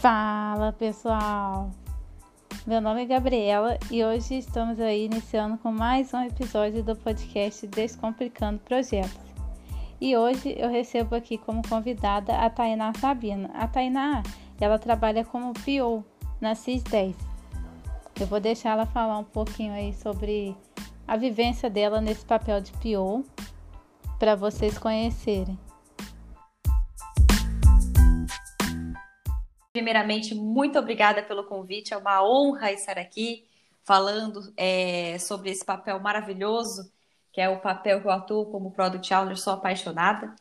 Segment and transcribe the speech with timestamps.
[0.00, 1.72] Fala pessoal!
[2.64, 7.66] Meu nome é Gabriela e hoje estamos aí iniciando com mais um episódio do podcast
[7.66, 9.18] Descomplicando Projetos.
[10.00, 13.50] E hoje eu recebo aqui como convidada a Tainá Sabina.
[13.54, 14.22] A Tainá,
[14.60, 16.04] ela trabalha como PO
[16.40, 17.16] na CIS-10.
[18.20, 20.56] Eu vou deixar ela falar um pouquinho aí sobre
[21.08, 23.24] a vivência dela nesse papel de PO
[24.16, 25.58] para vocês conhecerem.
[29.78, 31.94] Primeiramente, muito obrigada pelo convite.
[31.94, 33.46] É uma honra estar aqui
[33.84, 36.90] falando é, sobre esse papel maravilhoso,
[37.32, 39.36] que é o papel que eu atuo como Product Owner.
[39.38, 40.34] Sou apaixonada.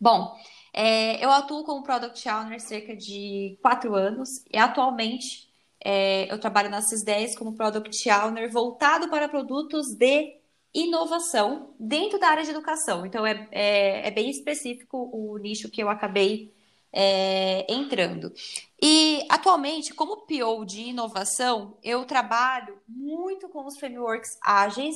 [0.00, 0.34] Bom,
[0.72, 5.48] é, eu atuo como Product Owner cerca de quatro anos e atualmente
[5.84, 10.36] é, eu trabalho na CIS10 como Product Owner voltado para produtos de
[10.74, 13.06] inovação dentro da área de educação.
[13.06, 16.52] Então, é, é, é bem específico o nicho que eu acabei
[16.94, 18.32] é, entrando.
[18.80, 24.94] E atualmente, como PO de inovação, eu trabalho muito com os frameworks ágeis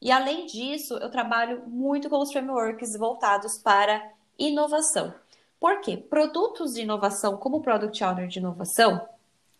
[0.00, 5.14] e, além disso, eu trabalho muito com os frameworks voltados para inovação.
[5.58, 5.96] Por quê?
[5.96, 9.08] Produtos de inovação, como Product Owner de inovação,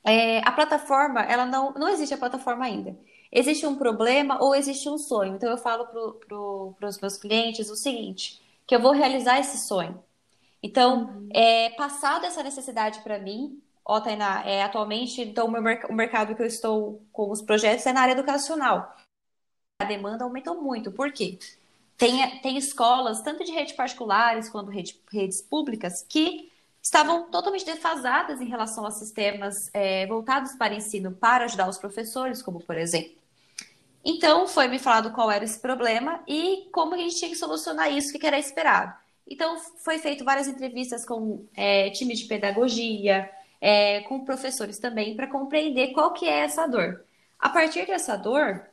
[0.05, 2.97] é, a plataforma, ela não, não existe a plataforma ainda.
[3.33, 5.35] Existe um problema ou existe um sonho.
[5.35, 9.67] Então, eu falo para pro, os meus clientes o seguinte, que eu vou realizar esse
[9.67, 10.03] sonho.
[10.63, 11.29] Então, uhum.
[11.33, 16.35] é, passado essa necessidade para mim, ó, Tainá, é, atualmente, então, o, meu, o mercado
[16.35, 18.95] que eu estou com os projetos é na área educacional.
[19.81, 20.91] A demanda aumentou muito.
[20.91, 21.39] Por quê?
[21.97, 26.51] Tem, tem escolas, tanto de redes particulares quanto rede, redes públicas, que
[26.83, 32.41] estavam totalmente defasadas em relação a sistemas é, voltados para ensino para ajudar os professores,
[32.41, 33.19] como por exemplo.
[34.05, 37.93] Então, foi me falado qual era esse problema e como a gente tinha que solucionar
[37.93, 38.95] isso, o que era esperado.
[39.29, 45.27] Então, foi feito várias entrevistas com é, time de pedagogia, é, com professores também, para
[45.27, 47.05] compreender qual que é essa dor.
[47.39, 48.67] A partir dessa dor,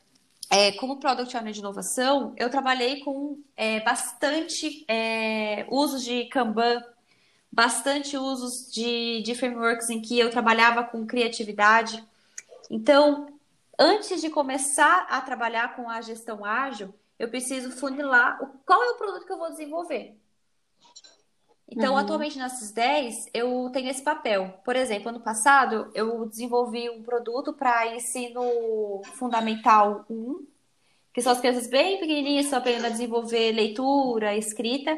[0.50, 6.82] é, como Product Owner de inovação, eu trabalhei com é, bastante é, usos de Kanban,
[7.50, 12.02] bastante usos de, de frameworks em que eu trabalhava com criatividade.
[12.70, 13.26] Então,
[13.78, 18.96] antes de começar a trabalhar com a gestão ágil, eu preciso funilar qual é o
[18.96, 20.16] produto que eu vou desenvolver.
[21.68, 21.98] Então, uhum.
[21.98, 24.54] atualmente nesses 10, eu tenho esse papel.
[24.64, 30.46] Por exemplo, ano passado, eu desenvolvi um produto para ensino fundamental 1,
[31.12, 34.96] que são as crianças bem pequenininhas, estão aprendendo a desenvolver leitura, escrita.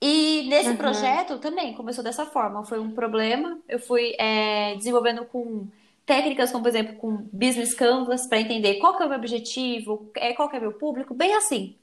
[0.00, 0.76] E nesse uhum.
[0.76, 2.64] projeto também começou dessa forma.
[2.64, 3.58] Foi um problema.
[3.66, 5.66] Eu fui é, desenvolvendo com
[6.04, 10.10] técnicas como, por exemplo, com Business Canvas, para entender qual que é o meu objetivo,
[10.16, 11.76] é, qual que é o meu público, bem assim.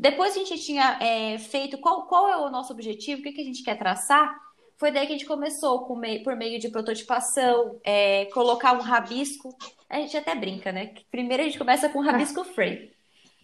[0.00, 3.32] Depois que a gente tinha é, feito qual, qual é o nosso objetivo, o que,
[3.32, 4.34] que a gente quer traçar,
[4.78, 9.54] foi daí que a gente começou com, por meio de prototipação, é, colocar um rabisco.
[9.90, 10.94] A gente até brinca, né?
[11.10, 12.90] Primeiro a gente começa com um rabisco frame.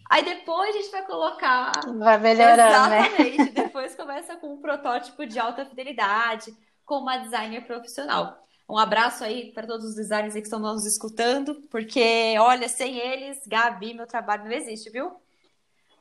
[0.09, 1.73] Aí depois a gente vai colocar.
[1.99, 3.01] Vai melhorando, né?
[3.01, 3.37] Exatamente.
[3.37, 3.51] Né?
[3.53, 8.35] Depois começa com um protótipo de alta fidelidade, com uma designer profissional.
[8.67, 13.45] Um abraço aí para todos os designers que estão nos escutando, porque, olha, sem eles,
[13.45, 15.11] Gabi, meu trabalho não existe, viu?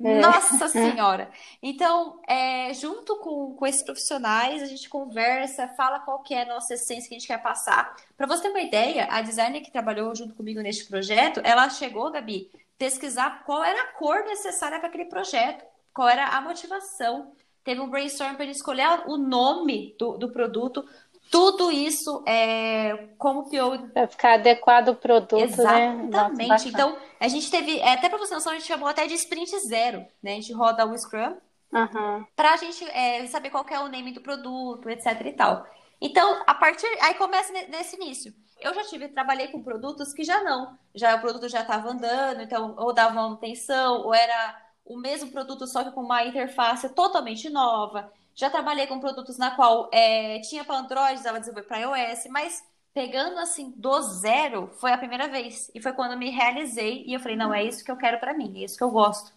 [0.02, 0.20] É.
[0.20, 1.30] Nossa Senhora!
[1.62, 6.46] Então, é, junto com, com esses profissionais, a gente conversa, fala qual que é a
[6.46, 7.96] nossa essência que a gente quer passar.
[8.16, 12.10] Para você ter uma ideia, a designer que trabalhou junto comigo neste projeto, ela chegou,
[12.10, 15.64] Gabi, pesquisar qual era a cor necessária para aquele projeto,
[15.94, 17.32] qual era a motivação.
[17.64, 20.88] Teve um brainstorm para ele escolher o nome do, do produto,
[21.31, 23.88] tudo isso é como que eu.
[23.88, 26.03] Para ficar adequado ao produto, Exatamente.
[26.03, 26.09] né?
[26.09, 26.69] Exatamente.
[26.69, 29.59] Então, a gente teve, é, até para você noção, a gente chamou até de sprint
[29.60, 30.32] zero, né?
[30.32, 31.36] A gente roda o Scrum
[31.72, 32.25] uhum.
[32.34, 35.66] para a gente é, saber qual é o name do produto, etc e tal.
[36.00, 36.86] Então, a partir.
[37.00, 38.32] Aí começa nesse início.
[38.60, 40.78] Eu já tive, trabalhei com produtos que já não.
[40.94, 45.66] Já o produto já estava andando, então, ou dava manutenção, ou era o mesmo produto,
[45.66, 48.10] só que com uma interface totalmente nova.
[48.36, 52.62] Já trabalhei com produtos na qual é, tinha para Android, dava desenvolver para iOS, mas
[52.92, 55.71] pegando assim do zero foi a primeira vez.
[55.74, 58.21] E foi quando eu me realizei e eu falei, não, é isso que eu quero
[58.21, 59.33] para mim, é isso que eu gosto.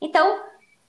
[0.00, 0.42] Então,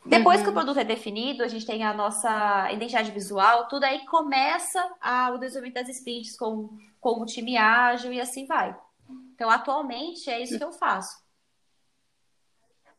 [0.04, 0.44] depois uhum.
[0.44, 0.56] que o uhum.
[0.56, 5.38] produto é definido, a gente tem a nossa identidade visual, tudo aí começa a, o
[5.38, 8.76] desenvolvimento das sprints com, com o time ágil e assim vai.
[9.36, 11.24] Então, atualmente é isso que eu faço.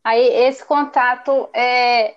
[0.05, 2.17] Aí, esse contato é,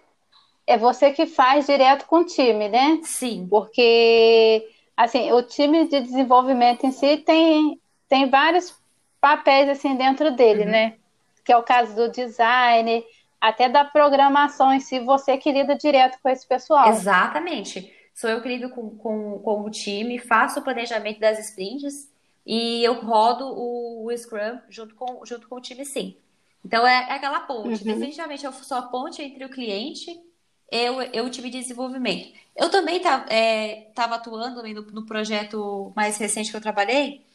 [0.69, 2.99] é você que faz direto com o time, né?
[3.01, 3.47] Sim.
[3.49, 8.77] Porque, assim, o time de desenvolvimento em si tem, tem vários
[9.19, 10.69] papéis, assim, dentro dele, uhum.
[10.69, 10.95] né?
[11.43, 13.03] Que é o caso do design,
[13.41, 16.89] até da programação em si, você que lida direto com esse pessoal.
[16.89, 17.91] Exatamente.
[18.13, 22.11] sou eu que lido com, com, com o time, faço o planejamento das sprints
[22.45, 26.15] e eu rodo o, o Scrum junto com, junto com o time, sim.
[26.63, 27.69] Então é, é aquela ponte.
[27.69, 27.93] Uhum.
[27.95, 30.28] Definitivamente eu sou a ponte entre o cliente
[30.71, 32.33] eu, eu tive desenvolvimento.
[32.55, 37.25] Eu também estava é, atuando no, no, projeto mais recente que eu trabalhei,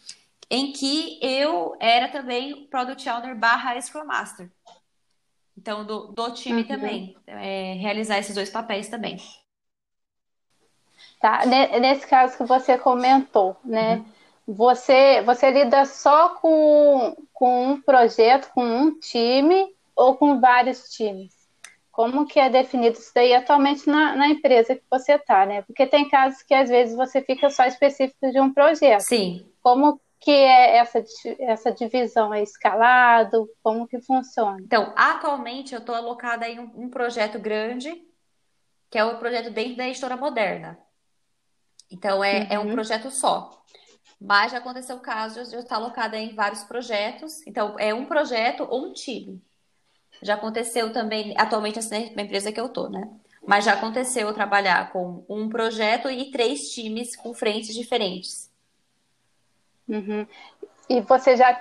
[0.50, 4.50] em que eu era também Product Owner barra Scrum Master.
[5.56, 6.68] Então, do, do time uhum.
[6.68, 7.16] também.
[7.26, 9.16] É, realizar esses dois papéis também.
[11.20, 13.96] Tá, nesse caso que você comentou, né?
[13.96, 14.04] Uhum.
[14.46, 21.33] Você, você lida só com, com um projeto, com um time ou com vários times?
[21.94, 25.62] Como que é definido isso daí atualmente na, na empresa que você está, né?
[25.62, 29.02] Porque tem casos que às vezes você fica só específico de um projeto.
[29.02, 29.48] Sim.
[29.62, 31.04] Como que é essa,
[31.38, 32.34] essa divisão?
[32.34, 33.48] É escalado?
[33.62, 34.56] Como que funciona?
[34.60, 37.94] Então, atualmente eu estou alocada em um, um, projeto grande,
[38.90, 40.76] que é o projeto dentro da editora moderna.
[41.88, 42.46] Então, é, uhum.
[42.50, 42.72] é um uhum.
[42.72, 43.62] projeto só.
[44.20, 47.46] Mas já aconteceu o caso de eu estar alocada em vários projetos.
[47.46, 49.40] Então, é um projeto ou um time.
[50.22, 53.08] Já aconteceu também, atualmente assim, na empresa que eu tô, né?
[53.46, 58.50] Mas já aconteceu eu trabalhar com um projeto e três times com frentes diferentes.
[59.86, 60.26] Uhum.
[60.88, 61.60] E você já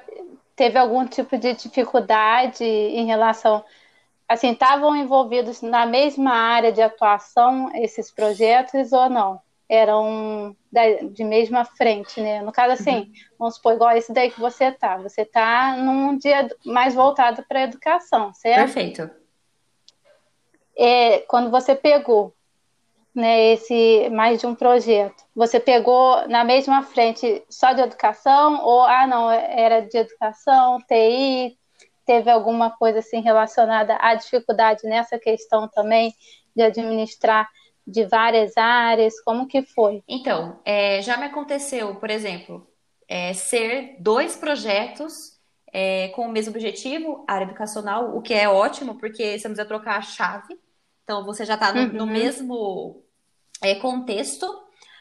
[0.56, 3.64] teve algum tipo de dificuldade em relação,
[4.28, 9.42] assim, estavam envolvidos na mesma área de atuação esses projetos ou não?
[9.70, 10.82] Eram da,
[11.12, 12.42] de mesma frente, né?
[12.42, 13.12] No caso, assim, uhum.
[13.40, 14.98] vamos supor, igual esse daí que você tá.
[14.98, 18.60] Você tá num dia mais voltado para a educação, certo?
[18.60, 19.10] Perfeito.
[20.78, 22.34] É, quando você pegou
[23.14, 28.82] né, esse mais de um projeto, você pegou na mesma frente só de educação ou,
[28.82, 31.58] ah, não, era de educação, TI,
[32.06, 36.14] teve alguma coisa assim relacionada à dificuldade nessa questão também
[36.56, 37.48] de administrar
[37.86, 39.20] de várias áreas?
[39.22, 40.04] Como que foi?
[40.08, 42.68] Então, é, já me aconteceu, por exemplo,
[43.08, 45.34] é, ser dois projetos
[45.72, 49.98] é, com o mesmo objetivo, área educacional, o que é ótimo, porque estamos a trocar
[49.98, 50.58] a chave.
[51.04, 51.94] Então, você já está no, uhum.
[51.94, 53.04] no, mesmo
[53.62, 54.48] é, contexto,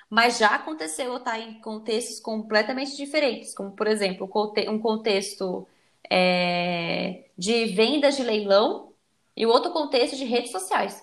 [0.08, 4.29] mas já aconteceu eu estar em contextos completamente diferentes, como, por exemplo,
[4.69, 5.69] um contexto
[6.11, 8.93] é, de vendas de leilão
[9.37, 11.02] e o outro contexto de redes sociais.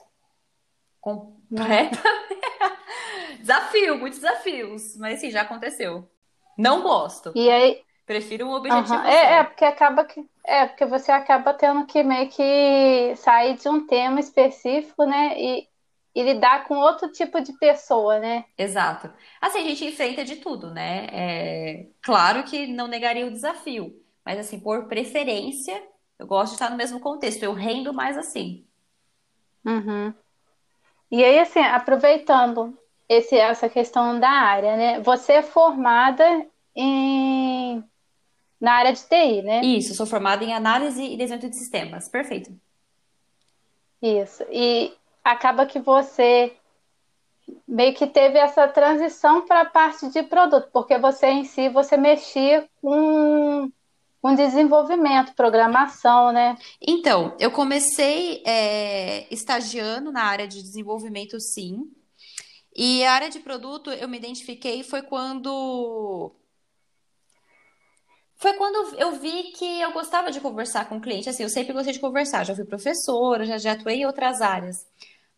[1.50, 1.98] Completa.
[3.40, 4.96] Desafio, muitos desafios.
[4.98, 6.08] Mas sim, já aconteceu.
[6.58, 7.32] Não gosto.
[7.36, 7.82] E aí.
[8.06, 8.96] Prefiro um objetivo.
[8.96, 9.06] Uhum.
[9.06, 10.28] É, é, porque acaba que.
[10.46, 15.40] É, porque você acaba tendo que meio que sair de um tema específico, né?
[15.40, 15.68] E,
[16.16, 18.46] e lidar com outro tipo de pessoa, né?
[18.58, 19.12] Exato.
[19.40, 21.08] Assim, a gente enfrenta de tudo, né?
[21.12, 23.96] É, claro que não negaria o desafio,
[24.26, 25.82] mas assim, por preferência,
[26.18, 28.66] eu gosto de estar no mesmo contexto, eu rendo mais assim.
[29.64, 30.14] Uhum.
[31.12, 32.78] E aí, assim, aproveitando
[33.08, 35.00] esse, essa questão da área, né?
[35.02, 36.46] Você é formada
[36.76, 37.84] em
[38.60, 39.62] na área de TI, né?
[39.62, 42.10] Isso, sou formada em análise e desenvolvimento de sistemas.
[42.10, 42.52] Perfeito.
[44.02, 44.44] Isso.
[44.52, 46.54] E acaba que você
[47.68, 51.98] meio que teve essa transição para a parte de produto, porque você em si você
[51.98, 53.72] mexia com
[54.22, 56.58] com desenvolvimento, programação, né?
[56.82, 61.90] Então, eu comecei é, estagiando na área de desenvolvimento, sim.
[62.76, 66.34] E a área de produto eu me identifiquei foi quando.
[68.36, 71.30] Foi quando eu vi que eu gostava de conversar com o cliente.
[71.30, 74.88] Assim, eu sempre gostei de conversar, já fui professora, já, já atuei em outras áreas.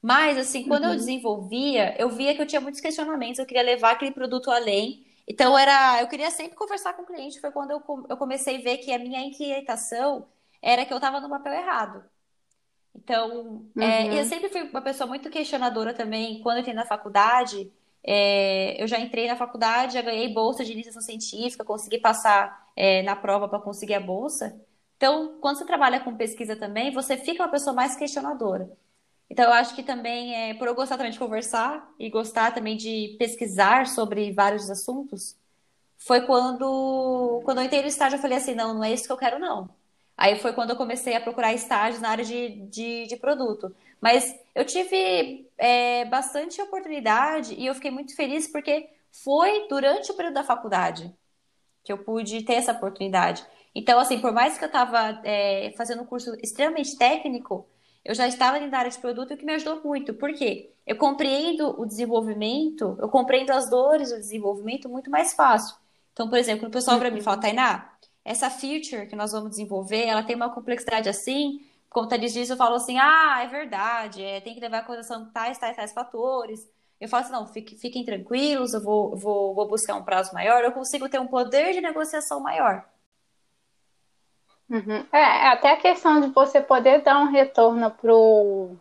[0.02, 0.92] Mas, assim, quando uhum.
[0.92, 5.06] eu desenvolvia, eu via que eu tinha muitos questionamentos, eu queria levar aquele produto além.
[5.32, 7.40] Então era, eu queria sempre conversar com o cliente.
[7.40, 10.28] Foi quando eu, eu comecei a ver que a minha inquietação
[10.62, 12.04] era que eu estava no papel errado.
[12.94, 13.82] Então, uhum.
[13.82, 16.42] é, eu sempre fui uma pessoa muito questionadora também.
[16.42, 17.72] Quando eu entrei na faculdade,
[18.04, 23.02] é, eu já entrei na faculdade, já ganhei bolsa de iniciação científica, consegui passar é,
[23.04, 24.60] na prova para conseguir a bolsa.
[24.98, 28.70] Então, quando você trabalha com pesquisa também, você fica uma pessoa mais questionadora.
[29.32, 32.76] Então, eu acho que também, é, por eu gostar também de conversar e gostar também
[32.76, 35.38] de pesquisar sobre vários assuntos,
[35.98, 39.12] foi quando, quando eu entrei no estágio, eu falei assim, não, não é isso que
[39.14, 39.70] eu quero, não.
[40.18, 43.74] Aí foi quando eu comecei a procurar estágios na área de, de, de produto.
[44.02, 48.90] Mas eu tive é, bastante oportunidade e eu fiquei muito feliz porque
[49.24, 51.16] foi durante o período da faculdade
[51.86, 53.46] que eu pude ter essa oportunidade.
[53.74, 57.66] Então, assim, por mais que eu estava é, fazendo um curso extremamente técnico,
[58.04, 60.14] eu já estava dentro área de produto, o que me ajudou muito.
[60.14, 60.74] Por quê?
[60.86, 65.76] Eu compreendo o desenvolvimento, eu compreendo as dores do desenvolvimento muito mais fácil.
[66.14, 67.94] Então, por exemplo, o pessoal para mim fala, Tainá,
[68.26, 72.76] essa feature que nós vamos desenvolver, ela tem uma complexidade assim, conta disso, eu falo
[72.76, 76.68] assim, ah, é verdade, é, tem que levar em consideração tais, tais, tais fatores.
[77.00, 80.64] eu falo assim, não, fiquem, fiquem tranquilos, eu vou, vou, vou buscar um prazo maior,
[80.64, 82.86] eu consigo ter um poder de negociação maior.
[84.72, 85.06] Uhum.
[85.12, 88.78] É, é até a questão de você poder dar um retorno pro,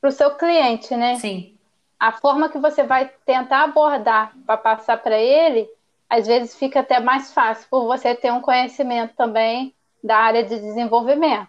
[0.00, 1.16] pro seu cliente, né?
[1.16, 1.58] Sim.
[1.98, 5.68] A forma que você vai tentar abordar para passar para ele,
[6.08, 10.58] às vezes fica até mais fácil por você ter um conhecimento também da área de
[10.58, 11.48] desenvolvimento,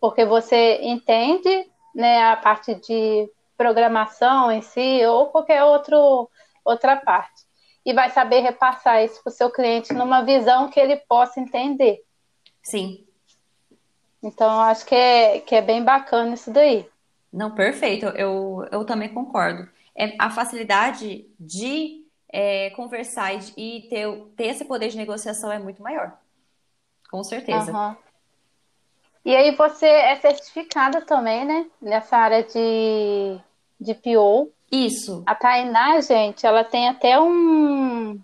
[0.00, 6.28] porque você entende, né, a parte de programação em si ou qualquer outro,
[6.64, 7.44] outra parte
[7.84, 12.02] e vai saber repassar isso para o seu cliente numa visão que ele possa entender.
[12.64, 13.04] Sim.
[14.22, 16.88] Então, eu acho que é, que é bem bacana isso daí.
[17.30, 18.06] Não, perfeito.
[18.06, 19.68] Eu, eu também concordo.
[19.94, 22.02] É, a facilidade de
[22.32, 26.16] é, conversar e, ter, ter esse poder de negociação é muito maior.
[27.10, 27.70] Com certeza.
[27.70, 27.94] Uhum.
[29.26, 31.66] E aí você é certificada também, né?
[31.80, 33.38] Nessa área de,
[33.78, 34.50] de PO.
[34.72, 35.22] Isso.
[35.26, 38.18] A Tainá, gente, ela tem até um.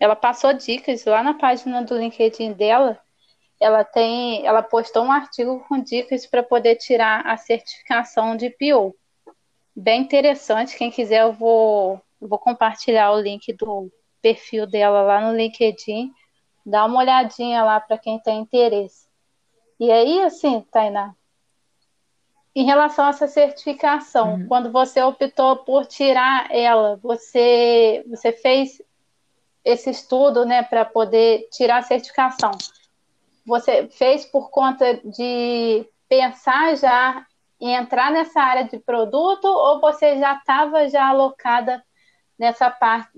[0.00, 2.98] Ela passou dicas lá na página do LinkedIn dela
[3.64, 8.94] ela tem, ela postou um artigo com dicas para poder tirar a certificação de PO.
[9.74, 13.90] Bem interessante, quem quiser eu vou, eu vou compartilhar o link do
[14.20, 16.12] perfil dela lá no LinkedIn.
[16.64, 19.08] Dá uma olhadinha lá para quem tem interesse.
[19.80, 21.14] E aí, assim, Tainá,
[22.54, 24.46] em relação a essa certificação, uhum.
[24.46, 28.80] quando você optou por tirar ela, você, você fez
[29.64, 32.52] esse estudo, né, para poder tirar a certificação
[33.44, 37.26] você fez por conta de pensar já
[37.60, 41.82] em entrar nessa área de produto ou você já estava já alocada
[42.38, 43.10] nessa parte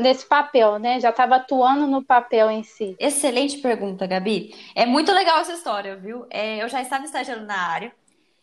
[0.00, 1.00] nesse papel, né?
[1.00, 2.94] Já estava atuando no papel em si.
[2.98, 4.54] Excelente pergunta, Gabi.
[4.74, 6.26] É muito legal essa história, viu?
[6.30, 7.92] É, eu já estava estagiando na área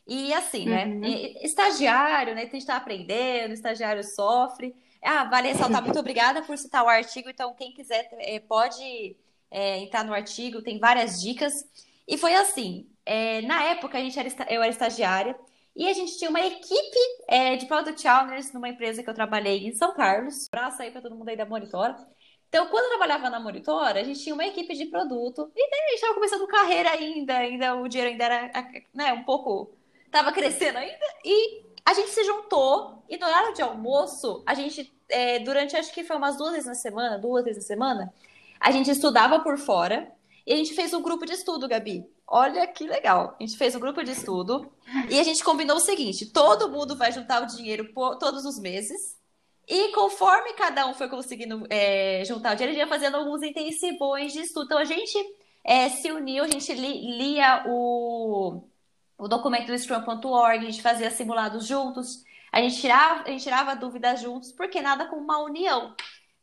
[0.05, 0.85] e assim, né?
[0.85, 0.99] uhum.
[0.99, 1.09] né?
[1.41, 2.41] Estagiário, né?
[2.41, 4.75] Tem que estar aprendendo, estagiário sofre.
[5.01, 7.29] Ah, vale ressaltar, muito obrigada por citar o artigo.
[7.29, 9.15] Então, quem quiser é, pode
[9.51, 11.65] é, entrar no artigo, tem várias dicas.
[12.07, 15.35] E foi assim, é, na época a gente era, eu era estagiária
[15.75, 19.67] e a gente tinha uma equipe é, de Product Owners numa empresa que eu trabalhei
[19.67, 20.47] em São Carlos.
[20.51, 21.95] Abraço aí para todo mundo aí da Monitora.
[22.49, 25.79] Então, quando eu trabalhava na Monitora, a gente tinha uma equipe de produto e daí
[25.79, 28.51] a gente estava começando carreira ainda, ainda o dinheiro ainda era
[28.93, 29.71] né, um pouco...
[30.05, 34.93] Estava crescendo ainda e a gente se juntou e no horário de almoço, a gente,
[35.07, 38.13] é, durante acho que foi umas duas vezes na semana, duas vezes na semana,
[38.61, 40.11] a gente estudava por fora
[40.45, 42.05] e a gente fez um grupo de estudo, Gabi.
[42.27, 43.35] Olha que legal.
[43.39, 44.71] A gente fez um grupo de estudo
[45.09, 48.59] e a gente combinou o seguinte: todo mundo vai juntar o dinheiro por, todos os
[48.59, 49.19] meses.
[49.67, 53.41] E conforme cada um foi conseguindo é, juntar o dinheiro, a gente ia fazendo alguns
[53.41, 54.65] intensivões de estudo.
[54.65, 55.17] Então a gente
[55.63, 58.63] é, se uniu, a gente li, lia o,
[59.17, 63.75] o documento do Scrum.org, a gente fazia simulados juntos, a gente tirava, a gente tirava
[63.75, 65.95] dúvidas juntos, porque nada como uma união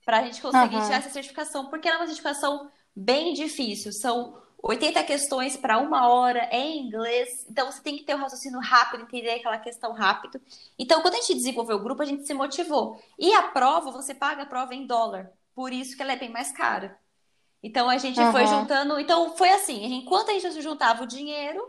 [0.08, 0.82] para a gente conseguir uhum.
[0.84, 3.92] tirar essa certificação, porque ela é uma certificação bem difícil.
[3.92, 8.58] São 80 questões para uma hora em inglês, então você tem que ter um raciocínio
[8.58, 10.40] rápido, entender aquela questão rápido.
[10.78, 12.98] Então, quando a gente desenvolveu o grupo, a gente se motivou.
[13.18, 16.30] E a prova, você paga a prova em dólar, por isso que ela é bem
[16.30, 16.98] mais cara.
[17.62, 18.32] Então a gente uhum.
[18.32, 18.98] foi juntando.
[18.98, 21.62] Então foi assim: enquanto a gente juntava o dinheiro,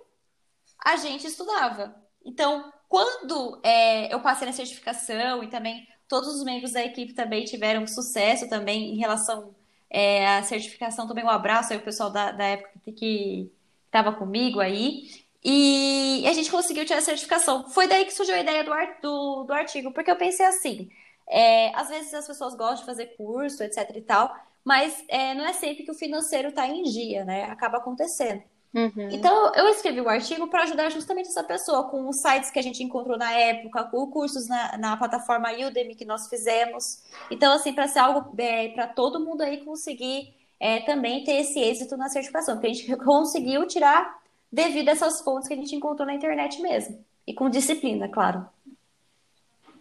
[0.86, 1.94] a gente estudava.
[2.24, 7.46] Então, quando é, eu passei na certificação e também Todos os membros da equipe também
[7.46, 9.56] tiveram sucesso também em relação
[9.90, 11.08] é, à certificação.
[11.08, 13.52] Também um abraço aí o pessoal da, da época que
[13.86, 15.08] estava comigo aí.
[15.44, 17.70] E a gente conseguiu tirar a certificação.
[17.70, 20.90] Foi daí que surgiu a ideia do, do, do artigo, porque eu pensei assim:
[21.30, 24.36] é, às vezes as pessoas gostam de fazer curso, etc e tal,
[24.66, 27.46] mas é, não é sempre que o financeiro está em dia, né?
[27.46, 28.44] Acaba acontecendo.
[28.74, 29.10] Uhum.
[29.12, 32.62] Então, eu escrevi o artigo para ajudar justamente essa pessoa com os sites que a
[32.62, 37.02] gente encontrou na época, com cursos na, na plataforma Udemy que nós fizemos.
[37.32, 41.60] Então, assim, para ser algo é, para todo mundo aí conseguir é, também ter esse
[41.60, 44.20] êxito na certificação, porque a gente conseguiu tirar
[44.52, 47.04] devido a essas fontes que a gente encontrou na internet mesmo.
[47.26, 48.48] E com disciplina, claro.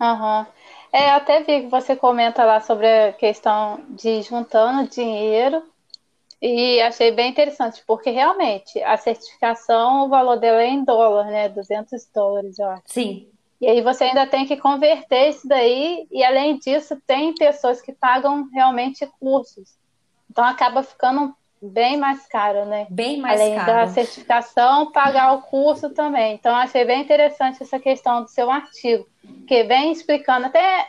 [0.01, 0.41] Aham.
[0.41, 0.47] Uhum.
[0.91, 5.63] É, até vi que você comenta lá sobre a questão de juntando dinheiro
[6.41, 11.49] e achei bem interessante, porque realmente a certificação, o valor dela é em dólar, né?
[11.49, 12.83] 200 dólares, eu acho.
[12.87, 13.29] Sim.
[13.61, 17.93] E aí você ainda tem que converter isso daí, e além disso, tem pessoas que
[17.93, 19.77] pagam realmente cursos.
[20.31, 22.87] Então acaba ficando bem mais caro, né?
[22.89, 23.71] Bem mais além caro.
[23.73, 26.35] Além da certificação, pagar o curso também.
[26.35, 29.09] Então achei bem interessante essa questão do seu artigo,
[29.47, 30.87] que vem explicando até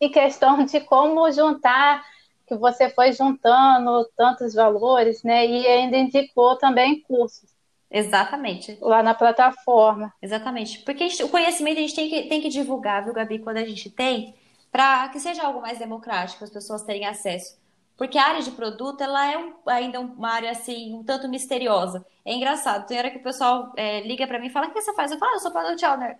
[0.00, 2.02] em questão de como juntar
[2.48, 5.46] que você foi juntando tantos valores, né?
[5.46, 7.56] E ainda indicou também cursos.
[7.90, 8.76] Exatamente.
[8.80, 10.12] Lá na plataforma.
[10.20, 10.80] Exatamente.
[10.80, 13.64] Porque gente, o conhecimento a gente tem que, tem que divulgar, viu, Gabi, quando a
[13.64, 14.34] gente tem,
[14.70, 17.56] para que seja algo mais democrático, as pessoas terem acesso.
[17.96, 22.06] Porque a área de produto, ela é um, ainda uma área, assim, um tanto misteriosa.
[22.24, 22.86] É engraçado.
[22.86, 25.10] Tem hora que o pessoal é, liga para mim e fala, o que você faz?
[25.10, 26.18] Eu falo, ah, eu sou product owner.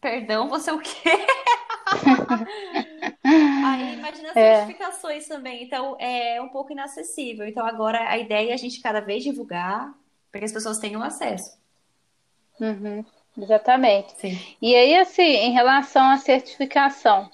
[0.00, 1.26] Perdão, você é o quê?
[3.24, 4.56] Aí imagina as é.
[4.56, 5.62] certificações também.
[5.62, 7.46] Então, é um pouco inacessível.
[7.46, 9.92] Então, agora a ideia é a gente cada vez divulgar
[10.30, 11.58] para que as pessoas tenham acesso.
[12.60, 13.04] Uhum,
[13.38, 14.12] exatamente.
[14.18, 14.38] Sim.
[14.60, 17.30] E aí, assim, em relação à certificação,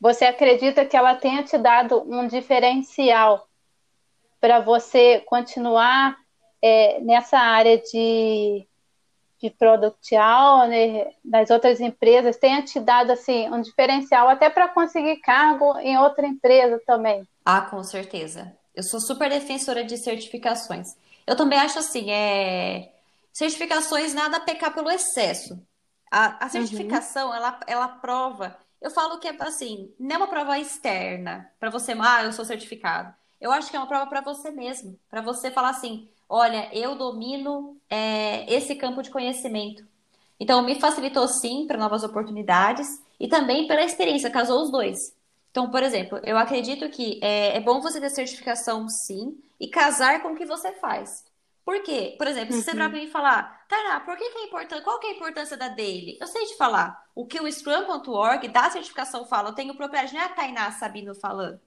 [0.00, 3.48] você acredita que ela tenha te dado um diferencial
[4.40, 6.16] para você continuar
[6.60, 8.66] é, nessa área de
[9.44, 15.16] de product owner das outras empresas tenha te dado assim um diferencial até para conseguir
[15.16, 17.28] cargo em outra empresa também.
[17.44, 18.56] Ah, com certeza.
[18.74, 20.96] Eu sou super defensora de certificações.
[21.26, 22.90] Eu também acho assim, é
[23.34, 25.60] certificações nada a pecar pelo excesso.
[26.10, 26.50] A, a uhum.
[26.50, 27.34] certificação, uhum.
[27.34, 28.56] ela, ela prova.
[28.80, 32.46] Eu falo que é assim, não é uma prova externa para você, ah, eu sou
[32.46, 33.14] certificado.
[33.38, 36.96] Eu acho que é uma prova para você mesmo, para você falar assim, olha, eu
[36.96, 39.86] domino é, esse campo de conhecimento.
[40.38, 45.14] Então, me facilitou sim para novas oportunidades e também pela experiência, casou os dois.
[45.50, 50.20] Então, por exemplo, eu acredito que é, é bom você ter certificação sim e casar
[50.22, 51.24] com o que você faz.
[51.64, 52.14] Por quê?
[52.18, 54.82] Por exemplo, se você virar para mim e falar, Tainá, por que, que é importante?
[54.82, 56.18] Qual que é a importância da dele?
[56.20, 57.02] Eu sei te falar.
[57.14, 61.14] O que o Scrum.org da certificação fala, eu tenho propriedade, não é a Tainá Sabino
[61.14, 61.60] falando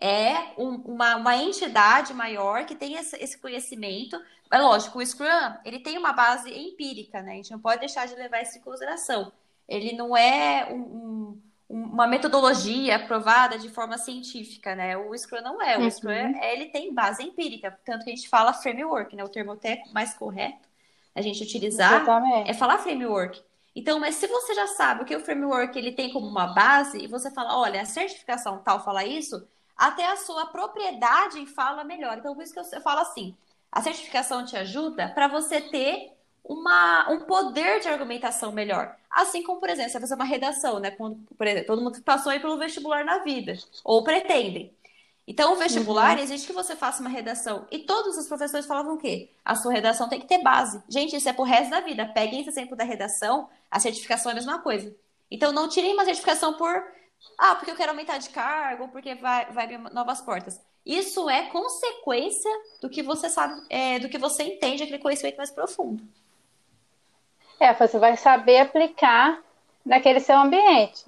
[0.00, 4.20] é um, uma, uma entidade maior que tem esse, esse, conhecimento.
[4.50, 5.26] É lógico, o Scrum
[5.64, 7.32] ele tem uma base empírica, né?
[7.32, 9.32] A gente não pode deixar de levar isso em consideração.
[9.68, 14.96] Ele não é um, um, uma metodologia aprovada de forma científica, né?
[14.96, 15.78] O Scrum não é.
[15.78, 15.90] O uhum.
[15.90, 19.24] Scrum é, ele tem base empírica, tanto que a gente fala framework, né?
[19.24, 20.74] O termo até mais correto
[21.14, 22.50] a gente utilizar Exatamente.
[22.50, 23.40] é falar framework.
[23.76, 26.98] Então, mas se você já sabe o que o framework ele tem como uma base
[26.98, 32.18] e você fala, olha, a certificação tal fala isso, até a sua propriedade fala melhor.
[32.18, 33.36] Então, por isso que eu, falo assim:
[33.70, 36.12] a certificação te ajuda para você ter
[36.44, 38.96] uma, um poder de argumentação melhor.
[39.10, 40.90] Assim como, por exemplo, você vai fazer uma redação, né?
[40.90, 44.72] Quando, por exemplo, todo mundo passou aí pelo vestibular na vida, ou pretendem.
[45.26, 46.22] Então, o vestibular uhum.
[46.22, 47.66] exige que você faça uma redação.
[47.70, 49.30] E todos os professores falavam o quê?
[49.42, 50.82] A sua redação tem que ter base.
[50.86, 52.04] Gente, isso é pro resto da vida.
[52.06, 54.94] Peguem esse exemplo da redação, a certificação é a mesma coisa.
[55.30, 56.84] Então, não tirem uma certificação por
[57.38, 60.60] ah, porque eu quero aumentar de cargo, porque vai, vai abrir novas portas.
[60.84, 65.50] Isso é consequência do que você sabe, é, do que você entende, aquele conhecimento mais
[65.50, 66.02] profundo.
[67.58, 69.40] É, você vai saber aplicar
[69.84, 71.04] naquele seu ambiente.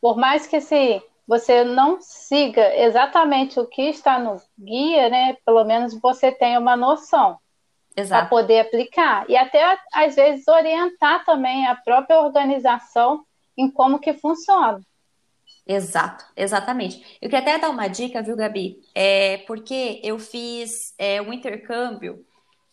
[0.00, 5.36] Por mais que se você não siga exatamente o que está no guia, né?
[5.46, 7.38] Pelo menos você tenha uma noção
[8.08, 13.24] para poder aplicar e até às vezes orientar também a própria organização
[13.56, 14.80] em como que funciona.
[15.66, 17.18] Exato, exatamente.
[17.20, 18.80] Eu queria até dar uma dica, viu, Gabi?
[18.94, 22.24] É porque eu fiz é, um intercâmbio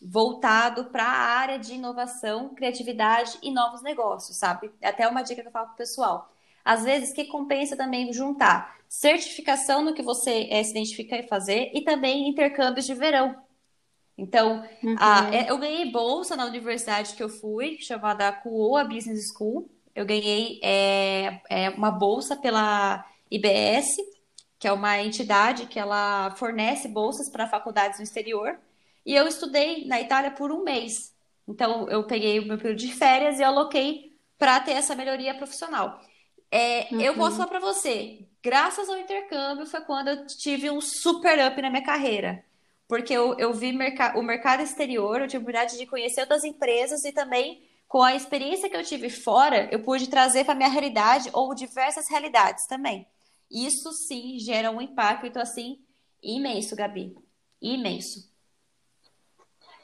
[0.02, 4.71] voltado para a área de inovação, criatividade e novos negócios, sabe?
[4.82, 6.32] É até uma dica que eu falo para o pessoal.
[6.63, 11.71] Às vezes, que compensa também juntar certificação no que você é, se identifica e fazer
[11.73, 13.36] e também intercâmbios de verão.
[14.17, 14.95] Então, uhum.
[15.00, 20.05] a, é, eu ganhei bolsa na universidade que eu fui, chamada Cuoa Business School, eu
[20.05, 23.88] ganhei é, é, uma bolsa pela IBS,
[24.60, 28.60] que é uma entidade que ela fornece bolsas para faculdades no exterior.
[29.03, 31.15] E eu estudei na Itália por um mês.
[31.47, 35.99] Então, eu peguei o meu período de férias e aloquei para ter essa melhoria profissional.
[36.51, 37.01] É, uhum.
[37.01, 41.60] Eu posso falar para você, graças ao intercâmbio foi quando eu tive um super up
[41.60, 42.45] na minha carreira.
[42.88, 46.43] Porque eu, eu vi merc o mercado exterior, eu tive a oportunidade de conhecer outras
[46.43, 50.69] empresas e também com a experiência que eu tive fora, eu pude trazer para minha
[50.69, 53.08] realidade ou diversas realidades também.
[53.50, 55.80] Isso sim gera um impacto assim
[56.21, 57.15] imenso, Gabi,
[57.62, 58.30] imenso.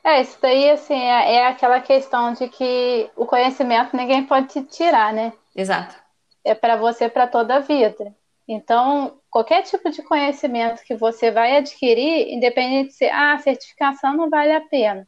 [0.03, 4.61] É, isso daí assim é, é aquela questão de que o conhecimento ninguém pode te
[4.63, 5.31] tirar, né?
[5.55, 5.95] Exato.
[6.43, 8.13] É para você para toda a vida.
[8.45, 14.13] Então, qualquer tipo de conhecimento que você vai adquirir, independente de se ah, a certificação
[14.13, 15.07] não vale a pena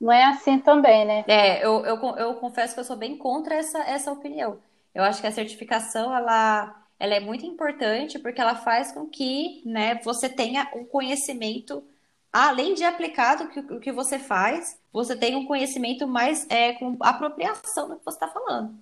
[0.00, 1.24] não é assim também, né?
[1.26, 4.60] É, eu, eu, eu confesso que eu sou bem contra essa, essa opinião.
[4.94, 9.62] Eu acho que a certificação, ela, ela é muito importante porque ela faz com que
[9.66, 11.84] né, você tenha um conhecimento,
[12.32, 16.74] além de aplicado o que, o que você faz, você tenha um conhecimento mais é,
[16.74, 18.78] com apropriação do que você está falando.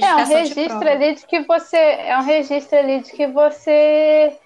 [0.00, 4.38] é um registro ali de que você é um registro ali de que você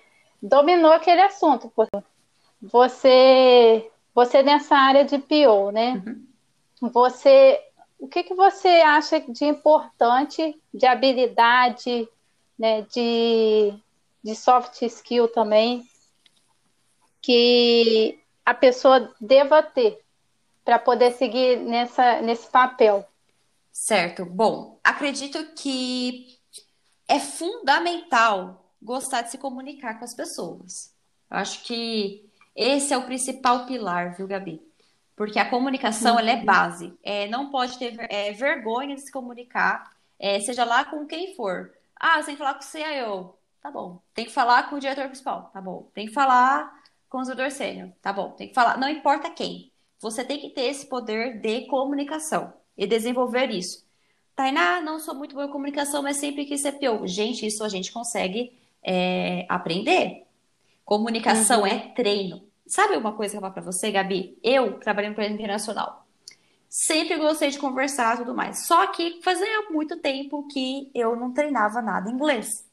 [0.42, 1.72] dominou aquele assunto.
[2.60, 6.02] Você você nessa área de PO, né?
[6.06, 6.90] Uhum.
[6.90, 7.60] você,
[7.98, 12.08] o que, que você acha de importante, de habilidade,
[12.58, 13.72] né, de,
[14.22, 15.86] de soft skill também,
[17.20, 20.02] que a pessoa deva ter
[20.64, 23.06] para poder seguir nessa, nesse papel?
[23.72, 24.26] Certo.
[24.26, 26.38] Bom, acredito que
[27.08, 30.94] é fundamental gostar de se comunicar com as pessoas.
[31.30, 34.60] Eu acho que esse é o principal pilar, viu, Gabi?
[35.16, 36.44] Porque a comunicação, ela é uhum.
[36.44, 36.98] base.
[37.02, 41.72] É, não pode ter é, vergonha de se comunicar, é, seja lá com quem for.
[41.96, 43.34] Ah, você tem que falar com o CIO.
[43.62, 44.00] Tá bom.
[44.12, 45.50] Tem que falar com o diretor principal.
[45.52, 45.88] Tá bom.
[45.94, 46.68] Tem que falar
[47.08, 47.90] com o consultor sênior.
[48.02, 48.30] Tá bom.
[48.32, 48.76] Tem que falar.
[48.76, 49.70] Não importa quem.
[50.00, 53.86] Você tem que ter esse poder de comunicação e desenvolver isso.
[54.34, 57.06] Tainá, não sou muito boa em comunicação, mas sempre quis ser PO.
[57.06, 60.26] Gente, isso a gente consegue é, aprender.
[60.84, 61.66] Comunicação uhum.
[61.66, 62.42] é treino.
[62.66, 64.38] Sabe uma coisa que eu vou falar para você, Gabi?
[64.42, 66.06] Eu trabalhei no projeto internacional.
[66.68, 68.66] Sempre gostei de conversar e tudo mais.
[68.66, 72.66] Só que fazia muito tempo que eu não treinava nada em inglês.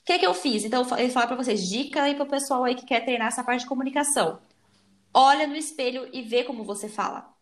[0.00, 0.64] O que, que eu fiz?
[0.64, 3.28] Então, eu vou falar para vocês, dica aí para o pessoal aí que quer treinar
[3.28, 4.40] essa parte de comunicação.
[5.14, 7.32] Olha no espelho e vê como você fala.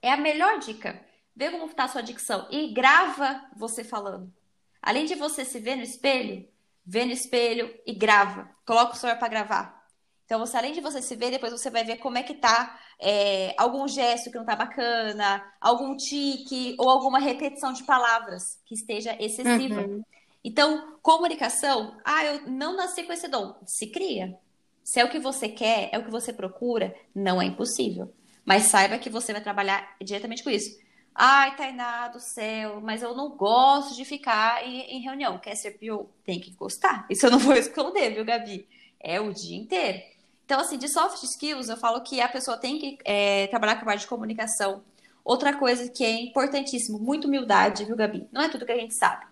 [0.00, 1.00] É a melhor dica.
[1.34, 4.32] Vê como está a sua dicção e grava você falando.
[4.80, 6.48] Além de você se ver no espelho,
[6.84, 8.50] vê no espelho e grava.
[8.66, 9.82] Coloca o celular para gravar.
[10.24, 12.78] Então, você, além de você se ver, depois você vai ver como é que tá
[12.98, 18.74] é, algum gesto que não tá bacana, algum tique ou alguma repetição de palavras que
[18.74, 19.82] esteja excessiva.
[19.82, 20.02] Uhum.
[20.44, 23.54] Então, comunicação, ah, eu não nasci com esse dom.
[23.66, 24.38] Se cria.
[24.82, 28.12] Se é o que você quer, é o que você procura, não é impossível.
[28.44, 30.76] Mas saiba que você vai trabalhar diretamente com isso.
[31.14, 35.38] Ai, Tainá do céu, mas eu não gosto de ficar em, em reunião.
[35.38, 36.06] Quer ser pior?
[36.24, 37.06] Tem que gostar.
[37.10, 38.66] Isso eu não vou esconder, viu, Gabi?
[38.98, 40.02] É o dia inteiro.
[40.44, 43.82] Então, assim, de soft skills, eu falo que a pessoa tem que é, trabalhar com
[43.82, 44.82] a parte de comunicação.
[45.24, 48.26] Outra coisa que é importantíssimo, muito humildade, viu, Gabi?
[48.32, 49.26] Não é tudo que a gente sabe.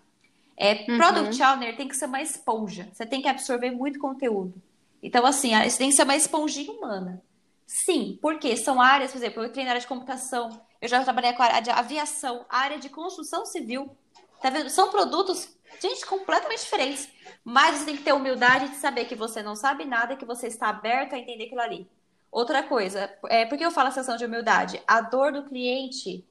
[0.56, 0.98] É, uhum.
[0.98, 2.88] Product Owner tem que ser uma esponja.
[2.92, 4.54] Você tem que absorver muito conteúdo.
[5.02, 7.22] Então, assim, você tem que ser uma esponjinha humana.
[7.66, 11.32] Sim, porque são áreas, por exemplo, eu treino na área de computação, eu já trabalhei
[11.34, 13.94] com a área de aviação, área de construção civil.
[14.40, 14.70] Tá vendo?
[14.70, 17.08] São produtos, gente, completamente diferentes.
[17.44, 20.46] Mas você tem que ter humildade de saber que você não sabe nada, que você
[20.46, 21.88] está aberto a entender aquilo ali.
[22.32, 24.80] Outra coisa, é, por que eu falo a sensação de humildade?
[24.86, 26.24] A dor do cliente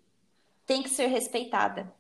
[0.66, 1.92] tem que ser respeitada.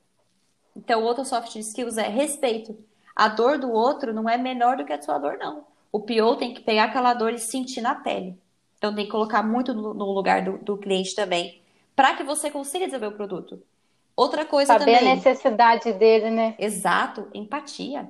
[0.76, 2.78] Então, outro soft skills é respeito.
[3.16, 5.66] A dor do outro não é menor do que a sua dor, não.
[5.92, 8.40] O PO tem que pegar aquela dor e sentir na pele.
[8.78, 11.62] Então, tem que colocar muito no, no lugar do, do cliente também,
[12.00, 13.62] para que você consiga desenvolver o produto.
[14.16, 15.00] Outra coisa Saber também.
[15.00, 16.56] Saber a necessidade dele, né?
[16.58, 18.08] Exato, empatia.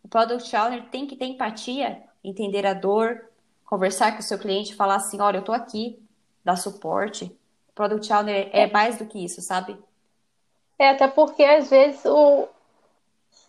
[0.00, 3.24] O Product Owner tem que ter empatia, entender a dor,
[3.64, 6.00] conversar com o seu cliente, falar assim, olha, eu tô aqui,
[6.44, 7.24] dar suporte.
[7.68, 9.76] O Product Owner é, é mais do que isso, sabe?
[10.78, 12.46] É, até porque às vezes o,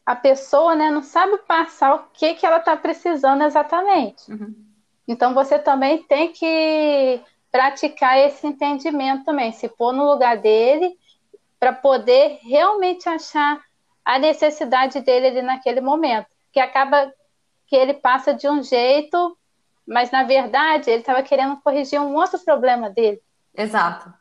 [0.03, 4.31] a pessoa né, não sabe passar o que, que ela está precisando exatamente.
[4.31, 4.55] Uhum.
[5.07, 10.97] Então você também tem que praticar esse entendimento também, se pôr no lugar dele,
[11.59, 13.59] para poder realmente achar
[14.05, 17.13] a necessidade dele ali naquele momento que acaba
[17.67, 19.37] que ele passa de um jeito,
[19.85, 23.21] mas na verdade ele estava querendo corrigir um outro problema dele.
[23.55, 24.11] Exato,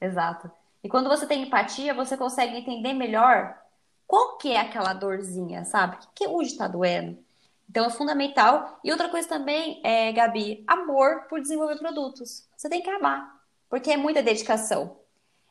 [0.00, 0.50] exato.
[0.82, 3.58] E quando você tem empatia, você consegue entender melhor
[4.06, 5.96] qual que é aquela dorzinha, sabe?
[5.96, 7.18] O que, hoje está doendo?
[7.68, 8.80] Então é fundamental.
[8.82, 12.48] E outra coisa também, é, Gabi, amor por desenvolver produtos.
[12.56, 14.96] Você tem que amar, porque é muita dedicação.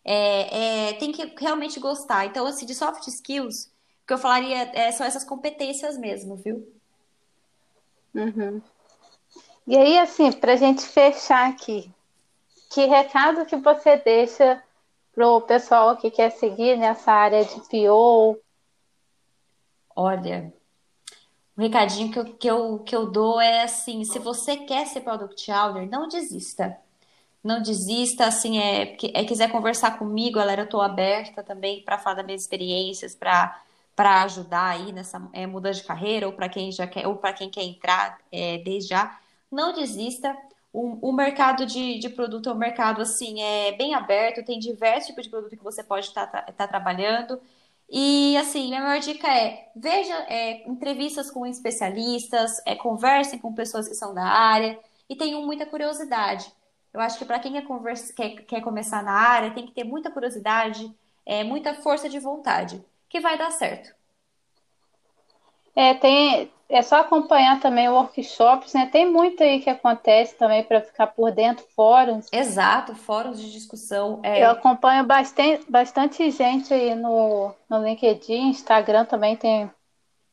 [0.04, 2.26] É, é, tem que realmente gostar.
[2.26, 3.72] Então, assim, de soft skills,
[4.06, 6.66] que eu falaria é, são essas competências mesmo, viu?
[8.16, 8.62] Uhum.
[9.68, 11.92] E aí, assim, para a gente fechar aqui,
[12.72, 14.64] que recado que você deixa
[15.14, 18.40] pro pessoal que quer seguir nessa área de PO?
[19.96, 20.54] Olha,
[21.58, 25.02] o recadinho que eu, que, eu, que eu dou é assim: se você quer ser
[25.02, 26.78] Product Owner, não desista.
[27.44, 32.18] Não desista, assim, é, é quiser conversar comigo, galera, eu estou aberta também para falar
[32.18, 33.62] das minhas experiências, para
[33.98, 37.34] para ajudar aí nessa é, mudança de carreira ou para quem já quer ou para
[37.34, 39.20] quem quer entrar é, desde já,
[39.52, 40.38] não desista.
[40.72, 45.08] O, o mercado de, de, produto é um mercado assim é bem aberto, tem diversos
[45.08, 47.42] tipos de produto que você pode estar tá, tá, tá trabalhando.
[47.90, 53.88] E assim, minha maior dica é veja é, entrevistas com especialistas, é, conversem com pessoas
[53.88, 54.78] que são da área
[55.10, 56.52] e tenham muita curiosidade.
[56.94, 59.84] Eu acho que para quem quer, conversa, quer, quer, começar na área, tem que ter
[59.84, 60.92] muita curiosidade,
[61.26, 63.96] é, muita força de vontade que vai dar certo.
[65.78, 68.90] É, tem, é só acompanhar também workshops, né?
[68.92, 72.26] Tem muito aí que acontece também para ficar por dentro, fóruns.
[72.34, 74.20] Exato, fóruns de discussão.
[74.24, 74.44] É...
[74.44, 79.70] Eu acompanho bastante, bastante gente aí no, no LinkedIn, Instagram também tem,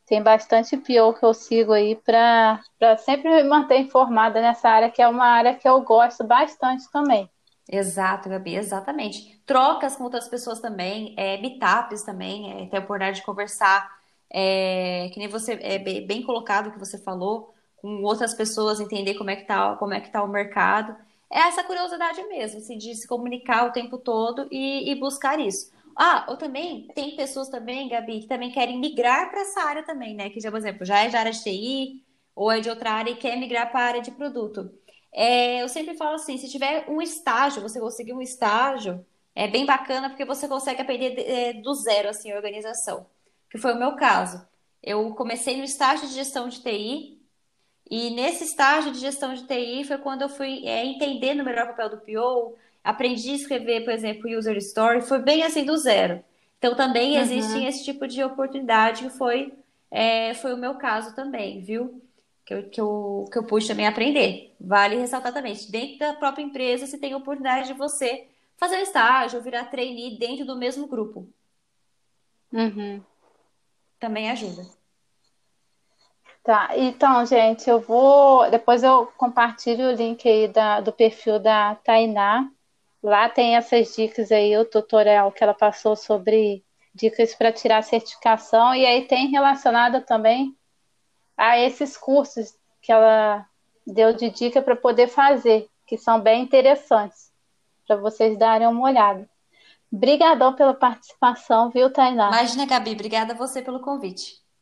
[0.06, 2.58] tem bastante PO que eu sigo aí para
[2.96, 7.28] sempre me manter informada nessa área, que é uma área que eu gosto bastante também.
[7.70, 9.42] Exato, Gabi, exatamente.
[9.44, 14.03] Trocas com outras pessoas também, é, meetups também, é, ter a oportunidade de conversar
[14.36, 19.30] é, que nem você é bem colocado que você falou, com outras pessoas entender como
[19.30, 20.96] é que tá, como é que tá o mercado.
[21.30, 25.72] É essa curiosidade mesmo, assim, de se comunicar o tempo todo e, e buscar isso.
[25.96, 30.16] Ah, ou também tem pessoas também, Gabi, que também querem migrar para essa área também,
[30.16, 30.28] né?
[30.30, 33.12] Que já, por exemplo, já é de área de TI ou é de outra área
[33.12, 34.68] e quer migrar para a área de produto.
[35.12, 39.64] É, eu sempre falo assim, se tiver um estágio, você conseguir um estágio, é bem
[39.64, 43.06] bacana porque você consegue aprender é, do zero assim a organização
[43.54, 44.44] que foi o meu caso.
[44.82, 47.20] Eu comecei no estágio de gestão de TI,
[47.88, 51.68] e nesse estágio de gestão de TI foi quando eu fui é, entendendo melhor o
[51.68, 56.20] papel do PO, aprendi a escrever, por exemplo, user story, foi bem assim do zero.
[56.58, 57.22] Então também uhum.
[57.22, 59.54] existe esse tipo de oportunidade, que foi,
[59.88, 62.02] é, foi o meu caso também, viu?
[62.44, 64.52] Que eu, que, eu, que eu pude também aprender.
[64.60, 69.40] Vale ressaltar também, dentro da própria empresa você tem a oportunidade de você fazer estágio,
[69.40, 71.24] virar trainee dentro do mesmo grupo.
[72.52, 73.00] Uhum
[73.98, 74.64] também ajuda.
[76.42, 78.50] Tá, então, gente, eu vou.
[78.50, 82.50] Depois eu compartilho o link aí da, do perfil da Tainá.
[83.02, 86.62] Lá tem essas dicas aí, o tutorial que ela passou sobre
[86.94, 88.74] dicas para tirar certificação.
[88.74, 90.54] E aí tem relacionada também
[91.36, 93.46] a esses cursos que ela
[93.86, 97.32] deu de dica para poder fazer, que são bem interessantes,
[97.86, 99.28] para vocês darem uma olhada.
[99.94, 102.26] Obrigadão pela participação, viu, Tainá?
[102.28, 104.43] Imagina, Gabi, obrigada a você pelo convite.